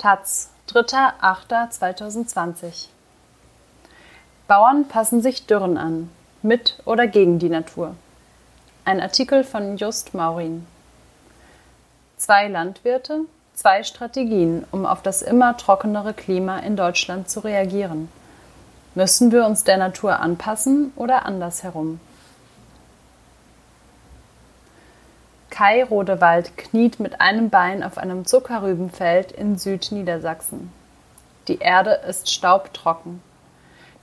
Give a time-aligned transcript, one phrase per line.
[0.00, 2.86] Taz, 3.8.2020
[4.48, 6.10] Bauern passen sich Dürren an,
[6.40, 7.94] mit oder gegen die Natur.
[8.86, 10.66] Ein Artikel von Just Maurin.
[12.16, 18.08] Zwei Landwirte, zwei Strategien, um auf das immer trockenere Klima in Deutschland zu reagieren.
[18.94, 22.00] Müssen wir uns der Natur anpassen oder andersherum?
[25.50, 30.72] Kai Rodewald kniet mit einem Bein auf einem Zuckerrübenfeld in Südniedersachsen.
[31.48, 33.20] Die Erde ist staubtrocken.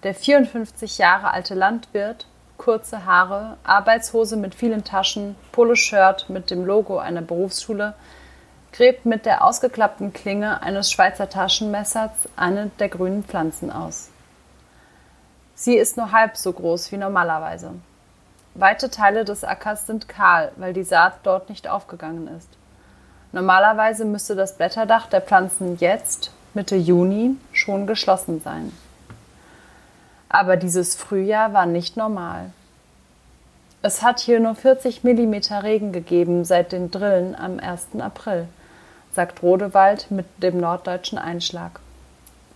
[0.03, 6.99] Der 54 Jahre alte Landwirt, kurze Haare, Arbeitshose mit vielen Taschen, Poloshirt mit dem Logo
[6.99, 7.93] einer Berufsschule,
[8.73, 14.09] gräbt mit der ausgeklappten Klinge eines Schweizer Taschenmessers eine der grünen Pflanzen aus.
[15.55, 17.71] Sie ist nur halb so groß wie normalerweise.
[18.59, 22.49] Weite Teile des Ackers sind kahl, weil die Saat dort nicht aufgegangen ist.
[23.31, 28.71] Normalerweise müsste das Blätterdach der Pflanzen jetzt, Mitte Juni, schon geschlossen sein.
[30.27, 32.51] Aber dieses Frühjahr war nicht normal.
[33.83, 37.89] Es hat hier nur 40 mm Regen gegeben seit den Drillen am 1.
[37.99, 38.47] April,
[39.13, 41.79] sagt Rodewald mit dem norddeutschen Einschlag.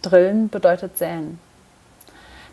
[0.01, 1.39] Drillen bedeutet säen.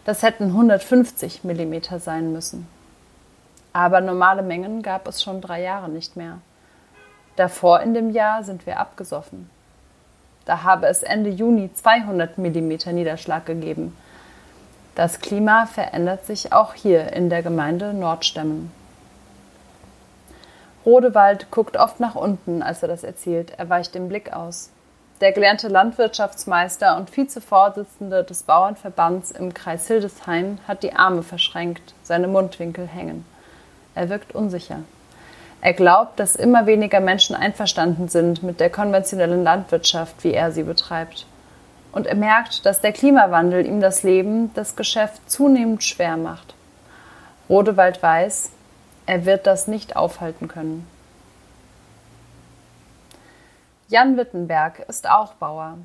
[0.05, 2.69] Das hätten 150 mm sein müssen.
[3.79, 6.39] Aber normale Mengen gab es schon drei Jahre nicht mehr.
[7.37, 9.49] Davor in dem Jahr sind wir abgesoffen.
[10.47, 13.97] Da habe es Ende Juni 200 mm Niederschlag gegeben.
[14.97, 18.73] Das Klima verändert sich auch hier in der Gemeinde Nordstemmen.
[20.85, 23.53] Rodewald guckt oft nach unten, als er das erzählt.
[23.59, 24.71] Er weicht den Blick aus.
[25.21, 32.27] Der gelernte Landwirtschaftsmeister und Vizevorsitzende des Bauernverbands im Kreis Hildesheim hat die Arme verschränkt, seine
[32.27, 33.25] Mundwinkel hängen.
[33.99, 34.85] Er wirkt unsicher.
[35.61, 40.63] Er glaubt, dass immer weniger Menschen einverstanden sind mit der konventionellen Landwirtschaft, wie er sie
[40.63, 41.27] betreibt.
[41.91, 46.55] Und er merkt, dass der Klimawandel ihm das Leben, das Geschäft zunehmend schwer macht.
[47.49, 48.51] Rodewald weiß,
[49.07, 50.87] er wird das nicht aufhalten können.
[53.89, 55.77] Jan Wittenberg ist auch Bauer.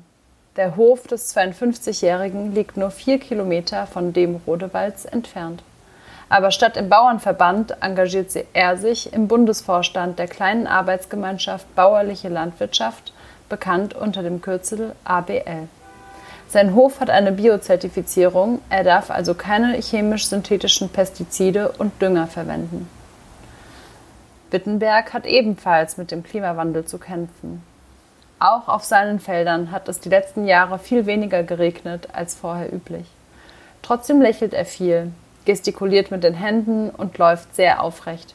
[0.54, 5.64] Der Hof des 52-Jährigen liegt nur vier Kilometer von dem Rodewalds entfernt.
[6.34, 13.12] Aber statt im Bauernverband engagiert er sich im Bundesvorstand der kleinen Arbeitsgemeinschaft Bauerliche Landwirtschaft,
[13.48, 15.68] bekannt unter dem Kürzel ABL.
[16.48, 22.88] Sein Hof hat eine Biozertifizierung, er darf also keine chemisch-synthetischen Pestizide und Dünger verwenden.
[24.50, 27.62] Wittenberg hat ebenfalls mit dem Klimawandel zu kämpfen.
[28.40, 33.06] Auch auf seinen Feldern hat es die letzten Jahre viel weniger geregnet als vorher üblich.
[33.82, 35.12] Trotzdem lächelt er viel,
[35.44, 38.34] gestikuliert mit den Händen und läuft sehr aufrecht.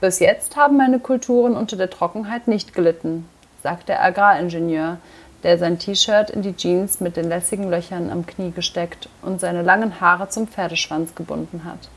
[0.00, 3.28] Bis jetzt haben meine Kulturen unter der Trockenheit nicht gelitten,
[3.62, 4.98] sagt der Agraringenieur,
[5.42, 9.62] der sein T-Shirt in die Jeans mit den lässigen Löchern am Knie gesteckt und seine
[9.62, 11.88] langen Haare zum Pferdeschwanz gebunden hat.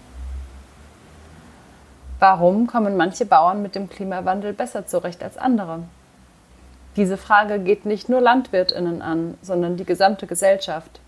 [2.20, 5.84] Warum kommen manche Bauern mit dem Klimawandel besser zurecht als andere?
[6.96, 11.02] Diese Frage geht nicht nur Landwirtinnen an, sondern die gesamte Gesellschaft.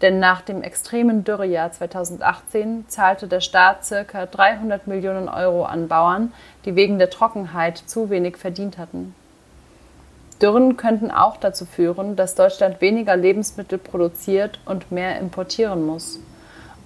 [0.00, 4.26] Denn nach dem extremen Dürrejahr 2018 zahlte der Staat ca.
[4.26, 6.32] 300 Millionen Euro an Bauern,
[6.64, 9.14] die wegen der Trockenheit zu wenig verdient hatten.
[10.40, 16.20] Dürren könnten auch dazu führen, dass Deutschland weniger Lebensmittel produziert und mehr importieren muss.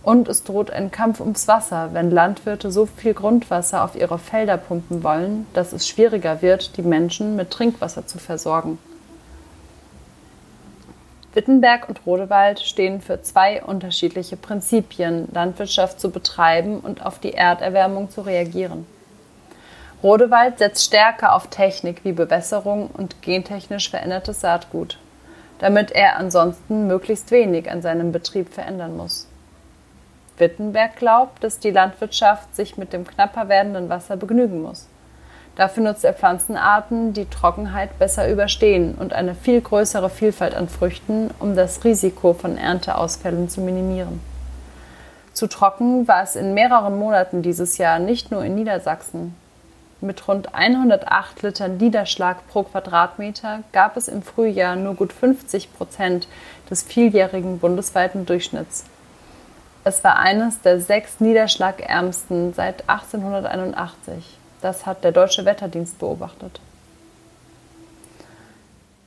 [0.02, 4.56] Und es droht ein Kampf ums Wasser, wenn Landwirte so viel Grundwasser auf ihre Felder
[4.56, 8.78] pumpen wollen, dass es schwieriger wird, die Menschen mit Trinkwasser zu versorgen.
[11.34, 18.10] Wittenberg und Rodewald stehen für zwei unterschiedliche Prinzipien, Landwirtschaft zu betreiben und auf die Erderwärmung
[18.10, 18.86] zu reagieren.
[20.02, 24.98] Rodewald setzt stärker auf Technik wie Bewässerung und gentechnisch verändertes Saatgut,
[25.58, 29.28] damit er ansonsten möglichst wenig an seinem Betrieb verändern muss.
[30.36, 34.88] Wittenberg glaubt, dass die Landwirtschaft sich mit dem knapper werdenden Wasser begnügen muss.
[35.56, 41.30] Dafür nutzt er Pflanzenarten, die Trockenheit besser überstehen und eine viel größere Vielfalt an Früchten,
[41.38, 44.20] um das Risiko von Ernteausfällen zu minimieren.
[45.34, 49.34] Zu trocken war es in mehreren Monaten dieses Jahr nicht nur in Niedersachsen.
[50.00, 56.26] Mit rund 108 Litern Niederschlag pro Quadratmeter gab es im Frühjahr nur gut 50 Prozent
[56.68, 58.84] des vieljährigen bundesweiten Durchschnitts.
[59.84, 64.38] Es war eines der sechs niederschlagärmsten seit 1881.
[64.62, 66.60] Das hat der Deutsche Wetterdienst beobachtet.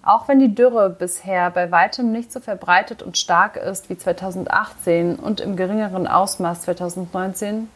[0.04, 5.16] Auch wenn die Dürre bisher bei weitem nicht so verbreitet und stark ist wie 2018
[5.16, 7.68] und im geringeren Ausmaß 2019,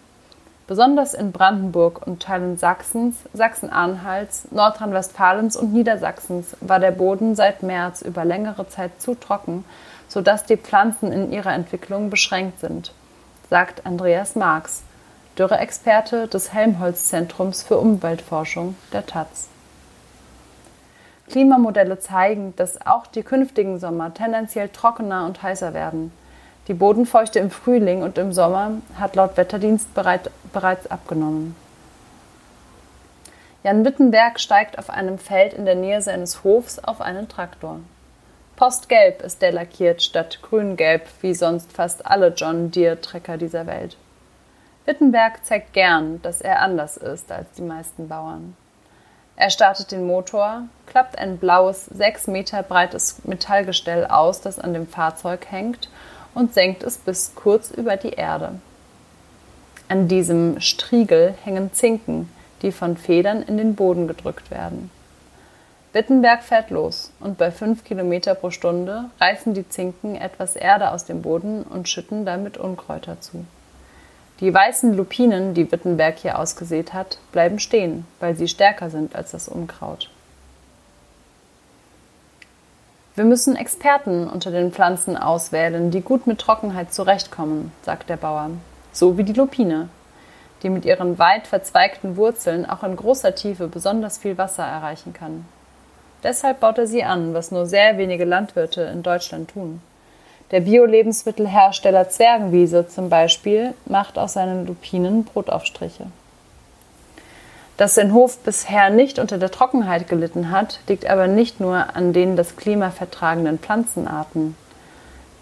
[0.69, 8.03] Besonders in Brandenburg und Teilen Sachsens, Sachsen-Anhalts, Nordrhein-Westfalens und Niedersachsens war der Boden seit März
[8.03, 9.65] über längere Zeit zu trocken,
[10.07, 12.93] sodass die Pflanzen in ihrer Entwicklung beschränkt sind,
[13.49, 14.83] sagt Andreas Marx,
[15.39, 19.47] Dürreexperte des Helmholtz-Zentrums für Umweltforschung der Taz.
[21.29, 26.11] Klimamodelle zeigen, dass auch die künftigen Sommer tendenziell trockener und heißer werden.
[26.67, 31.55] Die Bodenfeuchte im Frühling und im Sommer hat laut Wetterdienst bereit, bereits abgenommen.
[33.63, 37.79] Jan Wittenberg steigt auf einem Feld in der Nähe seines Hofs auf einen Traktor.
[38.57, 43.95] Postgelb ist der lackiert statt grüngelb, wie sonst fast alle John Deere-Trecker dieser Welt.
[44.85, 48.55] Wittenberg zeigt gern, dass er anders ist als die meisten Bauern.
[49.35, 54.87] Er startet den Motor, klappt ein blaues, sechs Meter breites Metallgestell aus, das an dem
[54.87, 55.89] Fahrzeug hängt,
[56.33, 58.55] und senkt es bis kurz über die Erde.
[59.87, 62.29] An diesem Striegel hängen Zinken,
[62.61, 64.91] die von Federn in den Boden gedrückt werden.
[65.93, 71.05] Wittenberg fährt los und bei fünf Kilometer pro Stunde reißen die Zinken etwas Erde aus
[71.05, 73.45] dem Boden und schütten damit Unkräuter zu.
[74.39, 79.31] Die weißen Lupinen, die Wittenberg hier ausgesät hat, bleiben stehen, weil sie stärker sind als
[79.31, 80.09] das Unkraut.
[83.15, 88.51] Wir müssen Experten unter den Pflanzen auswählen, die gut mit Trockenheit zurechtkommen, sagt der Bauer.
[88.93, 89.89] So wie die Lupine,
[90.63, 95.45] die mit ihren weit verzweigten Wurzeln auch in großer Tiefe besonders viel Wasser erreichen kann.
[96.23, 99.81] Deshalb baut er sie an, was nur sehr wenige Landwirte in Deutschland tun.
[100.51, 106.07] Der Bio-Lebensmittelhersteller Zwergenwiese zum Beispiel macht aus seinen Lupinen Brotaufstriche.
[107.77, 112.13] Dass sein Hof bisher nicht unter der Trockenheit gelitten hat, liegt aber nicht nur an
[112.13, 114.55] den das Klima vertragenden Pflanzenarten.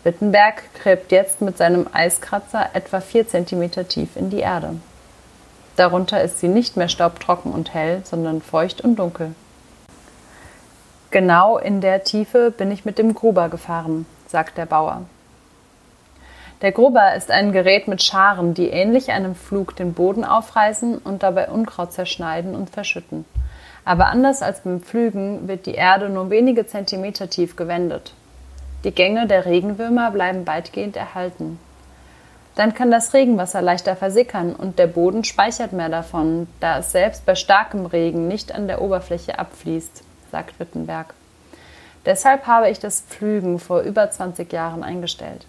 [0.04, 4.76] Wittenberg gräbt jetzt mit seinem Eiskratzer etwa 4 cm tief in die Erde.
[5.78, 9.34] Darunter ist sie nicht mehr staubtrocken und hell, sondern feucht und dunkel.
[11.12, 15.06] Genau in der Tiefe bin ich mit dem Gruber gefahren, sagt der Bauer.
[16.62, 21.22] Der Grubber ist ein Gerät mit Scharen, die ähnlich einem Flug den Boden aufreißen und
[21.22, 23.26] dabei Unkraut zerschneiden und verschütten.
[23.86, 28.14] Aber anders als beim Pflügen wird die Erde nur wenige Zentimeter tief gewendet.
[28.84, 31.60] Die Gänge der Regenwürmer bleiben weitgehend erhalten.
[32.56, 37.24] Dann kann das Regenwasser leichter versickern und der Boden speichert mehr davon, da es selbst
[37.24, 41.14] bei starkem Regen nicht an der Oberfläche abfließt, sagt Wittenberg.
[42.08, 45.46] Deshalb habe ich das Pflügen vor über 20 Jahren eingestellt.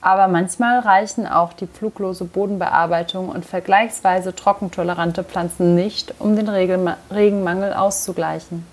[0.00, 7.72] Aber manchmal reichen auch die pfluglose Bodenbearbeitung und vergleichsweise trockentolerante Pflanzen nicht, um den Regenmangel
[7.72, 8.64] auszugleichen.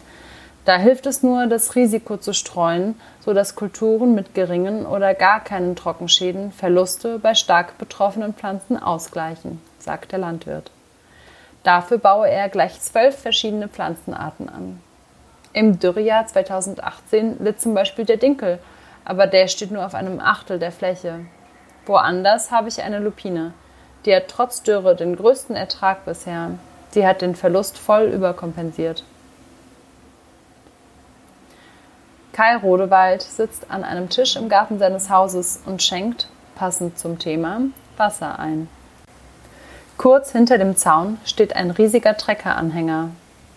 [0.64, 5.76] Da hilft es nur, das Risiko zu streuen, sodass Kulturen mit geringen oder gar keinen
[5.76, 10.70] Trockenschäden Verluste bei stark betroffenen Pflanzen ausgleichen, sagt der Landwirt.
[11.64, 14.84] Dafür baue er gleich zwölf verschiedene Pflanzenarten an.
[15.60, 18.60] Im Dürrejahr 2018 litt zum Beispiel der Dinkel
[19.10, 21.26] aber der steht nur auf einem Achtel der Fläche.
[21.88, 23.54] Woanders habe ich eine Lupine.
[24.06, 26.52] Die hat trotz Dürre den größten Ertrag bisher.
[26.92, 29.04] Sie hat den Verlust voll überkompensiert.
[32.34, 37.62] Kai Rodewald sitzt an einem Tisch im Garten seines Hauses und schenkt, passend zum Thema,
[37.98, 38.70] Wasser ein.
[39.98, 43.10] Kurz hinter dem Zaun steht ein riesiger Treckeranhänger,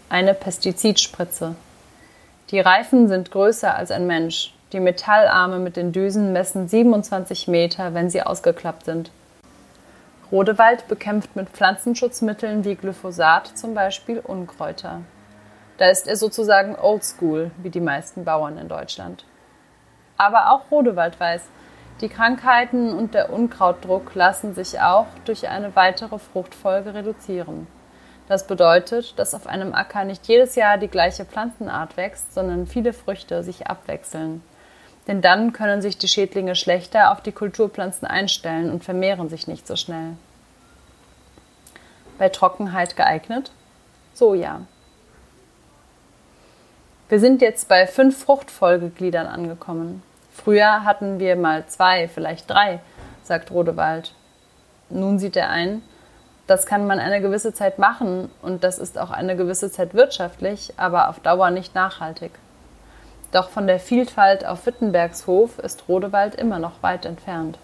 [0.09, 1.55] eine Pestizidspritze.
[2.53, 7.95] Die Reifen sind größer als ein Mensch, die Metallarme mit den Düsen messen 27 Meter,
[7.95, 9.11] wenn sie ausgeklappt sind.
[10.31, 15.01] Rodewald bekämpft mit Pflanzenschutzmitteln wie Glyphosat zum Beispiel Unkräuter.
[15.79, 19.25] Da ist er sozusagen oldschool, wie die meisten Bauern in Deutschland.
[20.19, 21.41] Aber auch Rodewald weiß,
[22.03, 27.67] die Krankheiten und der Unkrautdruck lassen sich auch durch eine weitere Fruchtfolge reduzieren.
[28.29, 32.93] Das bedeutet, dass auf einem Acker nicht jedes Jahr die gleiche Pflanzenart wächst, sondern viele
[32.93, 34.43] Früchte sich abwechseln
[35.07, 39.67] denn dann können sich die Schädlinge schlechter auf die Kulturpflanzen einstellen und vermehren sich nicht
[39.67, 40.17] so schnell.
[42.19, 43.51] Bei Trockenheit geeignet?
[44.15, 44.61] Soja.
[47.09, 50.03] Wir sind jetzt bei fünf Fruchtfolgegliedern angekommen.
[50.33, 52.81] Früher hatten wir mal zwei, vielleicht drei,
[53.25, 54.15] sagt Rodewald.
[54.89, 55.83] Nun sieht er ein,
[56.47, 60.75] das kann man eine gewisse Zeit machen und das ist auch eine gewisse Zeit wirtschaftlich,
[60.77, 62.33] aber auf Dauer nicht nachhaltig.
[63.31, 67.59] Doch von der Vielfalt auf Wittenbergs Hof ist Rodewald immer noch weit entfernt.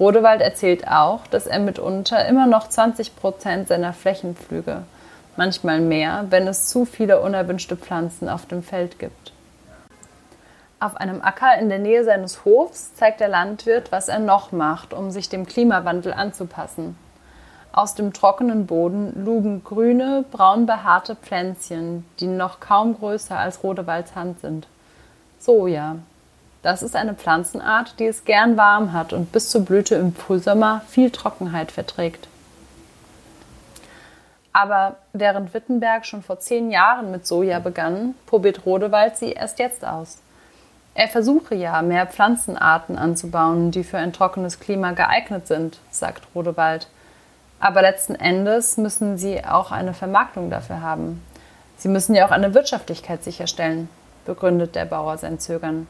[0.00, 4.82] Rodewald erzählt auch, dass er mitunter immer noch 20 Prozent seiner Flächen pflüge,
[5.36, 9.32] manchmal mehr, wenn es zu viele unerwünschte Pflanzen auf dem Feld gibt.
[10.80, 14.94] Auf einem Acker in der Nähe seines Hofs zeigt der Landwirt, was er noch macht,
[14.94, 16.96] um sich dem Klimawandel anzupassen.
[17.72, 24.14] Aus dem trockenen Boden lugen grüne, braun behaarte Pflänzchen, die noch kaum größer als Rodewalds
[24.14, 24.66] Hand sind.
[25.38, 25.96] Soja.
[26.60, 30.82] Das ist eine Pflanzenart, die es gern warm hat und bis zur Blüte im Frühsommer
[30.86, 32.28] viel Trockenheit verträgt.
[34.52, 39.84] Aber während Wittenberg schon vor zehn Jahren mit Soja begann, probiert Rodewald sie erst jetzt
[39.84, 40.18] aus.
[40.94, 46.86] Er versuche ja, mehr Pflanzenarten anzubauen, die für ein trockenes Klima geeignet sind, sagt Rodewald.
[47.62, 51.24] Aber letzten Endes müssen sie auch eine Vermarktung dafür haben.
[51.76, 53.88] Sie müssen ja auch eine Wirtschaftlichkeit sicherstellen,
[54.26, 55.86] begründet der Bauer sein Zögern.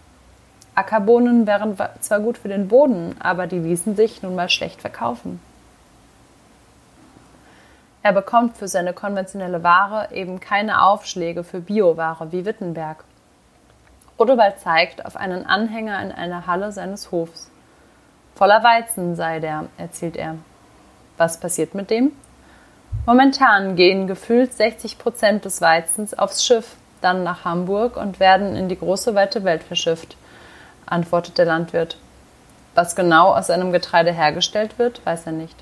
[0.74, 5.40] Ackerbohnen wären zwar gut für den Boden, aber die ließen sich nun mal schlecht verkaufen.
[8.02, 13.02] Er bekommt für seine konventionelle Ware eben keine Aufschläge für Bioware wie Wittenberg.
[14.18, 17.50] Rodewald zeigt auf einen Anhänger in einer Halle seines Hofs.
[18.34, 20.36] Voller Weizen sei der, erzählt er.
[21.16, 22.12] Was passiert mit dem?
[23.06, 28.68] Momentan gehen gefühlt 60 Prozent des Weizens aufs Schiff, dann nach Hamburg und werden in
[28.68, 30.16] die große weite Welt verschifft,
[30.86, 31.96] antwortet der Landwirt.
[32.74, 35.56] Was genau aus seinem Getreide hergestellt wird, weiß er nicht.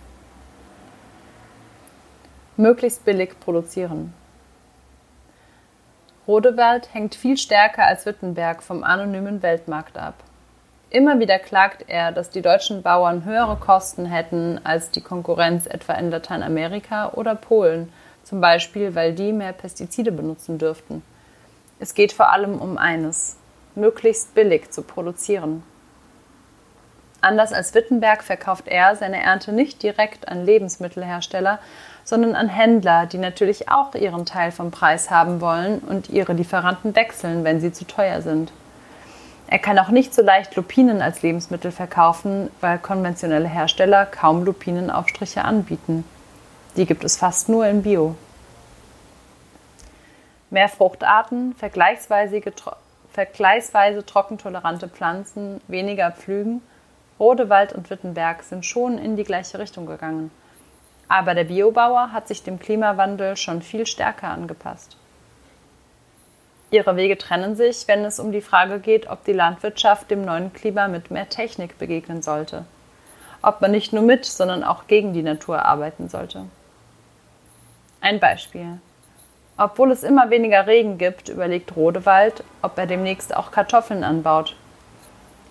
[2.57, 4.12] Möglichst billig produzieren.
[6.28, 10.14] Rodewald hängt viel stärker als Wittenberg vom anonymen Weltmarkt ab.
[10.92, 15.92] Immer wieder klagt er, dass die deutschen Bauern höhere Kosten hätten als die Konkurrenz etwa
[15.94, 17.92] in Lateinamerika oder Polen,
[18.25, 21.04] zum Beispiel weil die mehr Pestizide benutzen dürften.
[21.78, 23.37] Es geht vor allem um eines,
[23.76, 25.62] möglichst billig zu produzieren.
[27.20, 31.61] Anders als Wittenberg verkauft er seine Ernte nicht direkt an Lebensmittelhersteller,
[32.02, 36.97] sondern an Händler, die natürlich auch ihren Teil vom Preis haben wollen und ihre Lieferanten
[36.97, 38.52] wechseln, wenn sie zu teuer sind.
[39.50, 45.45] Er kann auch nicht so leicht Lupinen als Lebensmittel verkaufen, weil konventionelle Hersteller kaum Lupinenaufstriche
[45.45, 46.04] anbieten.
[46.76, 48.14] Die gibt es fast nur in Bio.
[50.50, 52.40] Mehr Fruchtarten, vergleichsweise,
[53.12, 56.62] vergleichsweise trockentolerante Pflanzen, weniger Pflügen,
[57.19, 60.30] Rodewald und Wittenberg sind schon in die gleiche Richtung gegangen.
[61.09, 64.97] Aber der Biobauer hat sich dem Klimawandel schon viel stärker angepasst.
[66.70, 70.52] Ihre Wege trennen sich, wenn es um die Frage geht, ob die Landwirtschaft dem neuen
[70.52, 72.64] Klima mit mehr Technik begegnen sollte.
[73.42, 76.44] Ob man nicht nur mit, sondern auch gegen die Natur arbeiten sollte.
[78.00, 78.78] Ein Beispiel.
[79.56, 84.56] Obwohl es immer weniger Regen gibt, überlegt Rodewald, ob er demnächst auch Kartoffeln anbaut.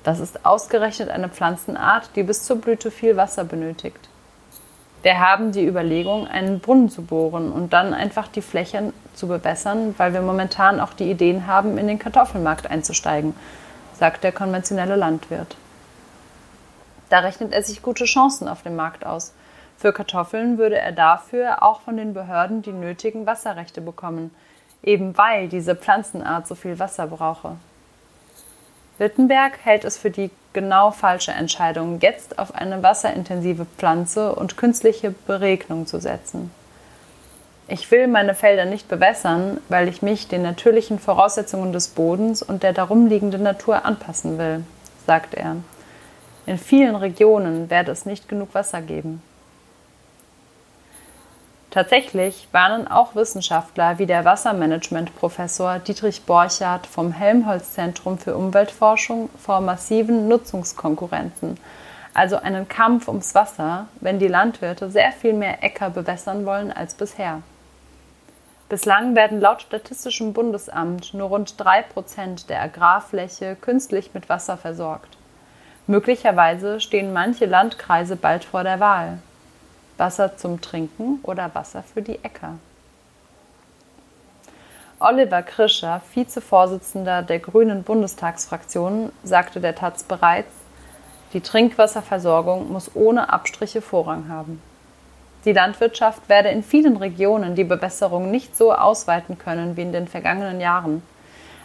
[0.03, 4.08] Das ist ausgerechnet eine Pflanzenart, die bis zur Blüte viel Wasser benötigt.
[5.01, 9.95] Wir haben die Überlegung, einen Brunnen zu bohren und dann einfach die Flächen zu bewässern,
[9.97, 13.33] weil wir momentan auch die Ideen haben, in den Kartoffelmarkt einzusteigen,
[13.93, 15.55] sagt der konventionelle Landwirt.
[17.09, 19.33] Da rechnet er sich gute Chancen auf dem Markt aus.
[19.77, 24.35] Für Kartoffeln würde er dafür auch von den Behörden die nötigen Wasserrechte bekommen,
[24.83, 27.55] eben weil diese Pflanzenart so viel Wasser brauche.
[28.97, 35.13] Wittenberg hält es für die genau falsche Entscheidung, jetzt auf eine wasserintensive Pflanze und künstliche
[35.27, 36.51] Beregnung zu setzen.
[37.67, 42.63] Ich will meine Felder nicht bewässern, weil ich mich den natürlichen Voraussetzungen des Bodens und
[42.63, 44.63] der darumliegenden Natur anpassen will,
[45.05, 45.57] sagt er.
[46.47, 49.21] In vielen Regionen werde es nicht genug Wasser geben.
[51.71, 60.27] Tatsächlich warnen auch Wissenschaftler wie der Wassermanagement-Professor Dietrich Borchardt vom Helmholtz-Zentrum für Umweltforschung vor massiven
[60.27, 61.57] Nutzungskonkurrenzen,
[62.15, 66.95] also einen Kampf ums Wasser, wenn die Landwirte sehr viel mehr Äcker bewässern wollen als
[66.95, 67.43] bisher.
[68.67, 75.17] Bislang werden laut Statistischem Bundesamt nur rund drei Prozent der Agrarfläche künstlich mit Wasser versorgt.
[75.85, 79.19] Möglicherweise stehen manche Landkreise bald vor der Wahl.
[79.99, 82.55] Wasser zum Trinken oder Wasser für die Äcker.
[85.01, 90.51] Oliver Krischer, Vizevorsitzender der Grünen Bundestagsfraktion, sagte der Taz bereits,
[91.31, 94.61] die Trinkwasserversorgung muss ohne Abstriche Vorrang haben.
[95.45, 100.07] Die Landwirtschaft werde in vielen Regionen die Bewässerung nicht so ausweiten können wie in den
[100.07, 101.01] vergangenen Jahren.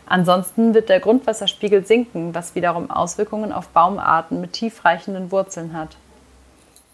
[0.07, 5.97] Ansonsten wird der Grundwasserspiegel sinken, was wiederum Auswirkungen auf Baumarten mit tiefreichenden Wurzeln hat.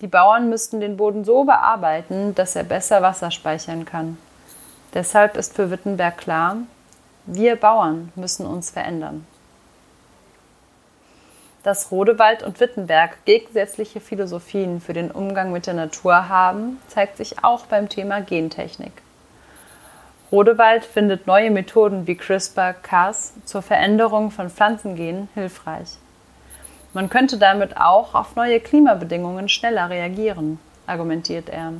[0.00, 4.16] Die Bauern müssten den Boden so bearbeiten, dass er besser Wasser speichern kann.
[4.94, 6.56] Deshalb ist für Wittenberg klar,
[7.26, 9.26] wir Bauern müssen uns verändern.
[11.62, 17.44] Dass Rodewald und Wittenberg gegensätzliche Philosophien für den Umgang mit der Natur haben, zeigt sich
[17.44, 18.92] auch beim Thema Gentechnik.
[20.32, 25.98] Rodewald findet neue Methoden wie CRISPR-Cas zur Veränderung von Pflanzengenen hilfreich.
[26.92, 31.72] Man könnte damit auch auf neue Klimabedingungen schneller reagieren, argumentiert er.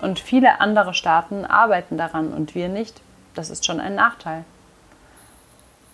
[0.00, 3.00] Und viele andere Staaten arbeiten daran und wir nicht.
[3.34, 4.44] Das ist schon ein Nachteil.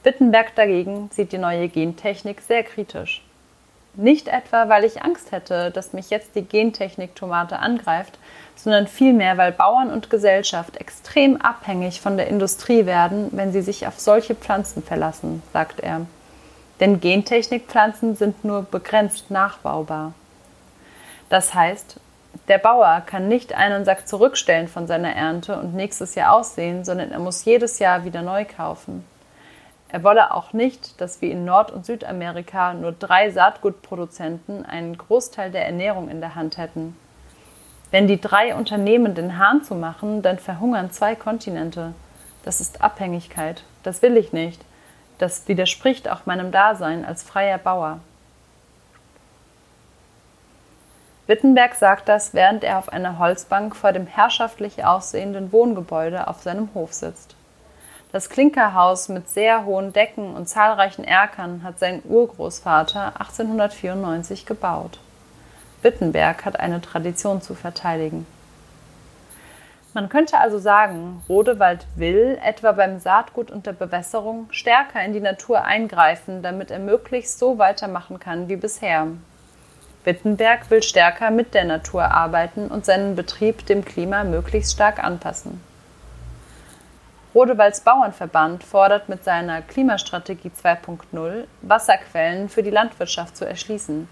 [0.02, 3.22] Wittenberg dagegen sieht die neue Gentechnik sehr kritisch.
[3.94, 8.18] Nicht etwa, weil ich Angst hätte, dass mich jetzt die Gentechnik-Tomate angreift,
[8.54, 13.86] sondern vielmehr, weil Bauern und Gesellschaft extrem abhängig von der Industrie werden, wenn sie sich
[13.86, 16.06] auf solche Pflanzen verlassen, sagt er.
[16.80, 20.14] Denn Gentechnikpflanzen sind nur begrenzt nachbaubar.
[21.28, 22.00] Das heißt,
[22.48, 27.12] der Bauer kann nicht einen Sack zurückstellen von seiner Ernte und nächstes Jahr aussehen, sondern
[27.12, 29.04] er muss jedes Jahr wieder neu kaufen.
[29.88, 35.50] Er wolle auch nicht, dass wie in Nord- und Südamerika nur drei Saatgutproduzenten einen Großteil
[35.50, 36.96] der Ernährung in der Hand hätten.
[37.90, 41.92] Wenn die drei Unternehmen den Hahn zu machen, dann verhungern zwei Kontinente.
[42.44, 43.64] Das ist Abhängigkeit.
[43.82, 44.64] Das will ich nicht.
[45.20, 48.00] Das widerspricht auch meinem Dasein als freier Bauer.
[51.26, 56.70] Wittenberg sagt das, während er auf einer Holzbank vor dem herrschaftlich aussehenden Wohngebäude auf seinem
[56.72, 57.36] Hof sitzt.
[58.12, 64.98] Das Klinkerhaus mit sehr hohen Decken und zahlreichen Erkern hat sein Urgroßvater 1894 gebaut.
[65.82, 68.26] Wittenberg hat eine Tradition zu verteidigen.
[69.92, 75.20] Man könnte also sagen, Rodewald will, etwa beim Saatgut und der Bewässerung, stärker in die
[75.20, 79.08] Natur eingreifen, damit er möglichst so weitermachen kann wie bisher.
[80.04, 85.60] Wittenberg will stärker mit der Natur arbeiten und seinen Betrieb dem Klima möglichst stark anpassen.
[87.34, 94.08] Rodewalds Bauernverband fordert mit seiner Klimastrategie 2.0, Wasserquellen für die Landwirtschaft zu erschließen.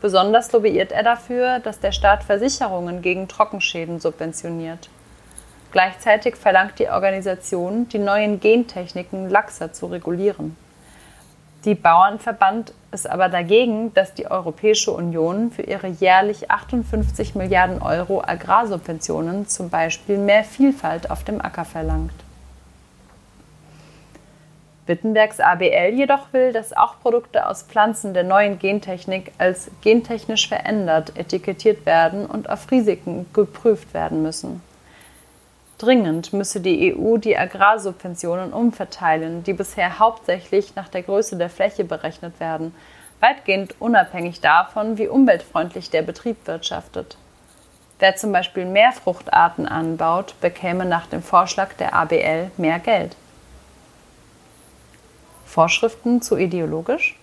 [0.00, 4.88] Besonders lobbyiert er dafür, dass der Staat Versicherungen gegen Trockenschäden subventioniert.
[5.72, 10.56] Gleichzeitig verlangt die Organisation, die neuen Gentechniken laxer zu regulieren.
[11.64, 18.22] Die Bauernverband ist aber dagegen, dass die Europäische Union für ihre jährlich 58 Milliarden Euro
[18.22, 22.14] Agrarsubventionen zum Beispiel mehr Vielfalt auf dem Acker verlangt.
[24.88, 31.12] Wittenbergs ABL jedoch will, dass auch Produkte aus Pflanzen der neuen Gentechnik als gentechnisch verändert
[31.16, 34.62] etikettiert werden und auf Risiken geprüft werden müssen.
[35.76, 41.84] Dringend müsse die EU die Agrarsubventionen umverteilen, die bisher hauptsächlich nach der Größe der Fläche
[41.84, 42.74] berechnet werden,
[43.20, 47.16] weitgehend unabhängig davon, wie umweltfreundlich der Betrieb wirtschaftet.
[48.00, 53.16] Wer zum Beispiel mehr Fruchtarten anbaut, bekäme nach dem Vorschlag der ABL mehr Geld.
[55.48, 57.16] Vorschriften zu ideologisch?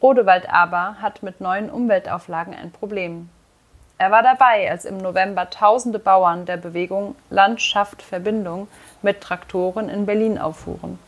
[0.00, 3.28] Rodewald aber hat mit neuen Umweltauflagen ein Problem.
[3.98, 8.68] Er war dabei, als im November tausende Bauern der Bewegung Landschaft Verbindung
[9.02, 10.98] mit Traktoren in Berlin auffuhren.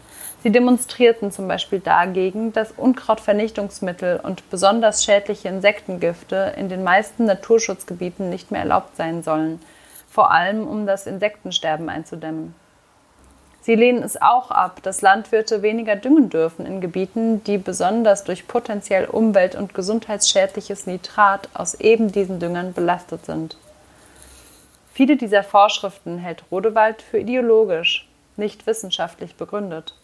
[0.43, 8.29] Sie demonstrierten zum Beispiel dagegen, dass Unkrautvernichtungsmittel und besonders schädliche Insektengifte in den meisten Naturschutzgebieten
[8.29, 9.61] nicht mehr erlaubt sein sollen,
[10.11, 12.55] vor allem um das Insektensterben einzudämmen.
[13.67, 18.47] Sie lehnen es auch ab, dass Landwirte weniger düngen dürfen in Gebieten, die besonders durch
[18.47, 23.59] potenziell umwelt- und gesundheitsschädliches Nitrat aus eben diesen Düngern belastet sind.
[24.93, 29.97] Viele dieser Vorschriften hält Rodewald für ideologisch, nicht wissenschaftlich begründet.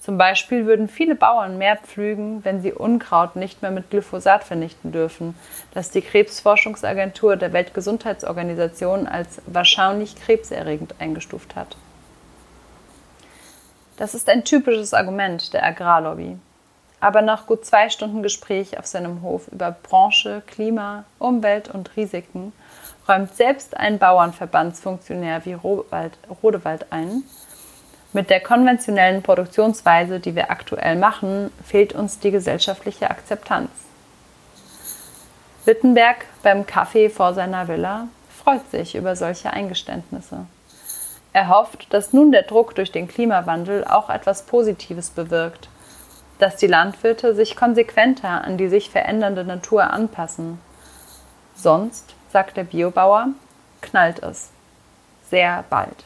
[0.00, 4.92] Zum Beispiel würden viele Bauern mehr pflügen, wenn sie Unkraut nicht mehr mit Glyphosat vernichten
[4.92, 5.34] dürfen,
[5.74, 11.76] das die Krebsforschungsagentur der Weltgesundheitsorganisation als wahrscheinlich krebserregend eingestuft hat.
[13.96, 16.36] Das ist ein typisches Argument der Agrarlobby.
[17.00, 22.52] Aber nach gut zwei Stunden Gespräch auf seinem Hof über Branche, Klima, Umwelt und Risiken
[23.08, 27.22] räumt selbst ein Bauernverbandsfunktionär wie Rodewald ein.
[28.14, 33.70] Mit der konventionellen Produktionsweise, die wir aktuell machen, fehlt uns die gesellschaftliche Akzeptanz.
[35.64, 40.46] Wittenberg beim Kaffee vor seiner Villa freut sich über solche Eingeständnisse.
[41.34, 45.68] Er hofft, dass nun der Druck durch den Klimawandel auch etwas Positives bewirkt,
[46.38, 50.60] dass die Landwirte sich konsequenter an die sich verändernde Natur anpassen.
[51.56, 53.30] Sonst, sagt der Biobauer,
[53.82, 54.50] knallt es.
[55.28, 56.04] Sehr bald.